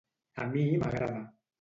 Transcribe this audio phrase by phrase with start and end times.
[0.45, 1.23] A mi m'agrada.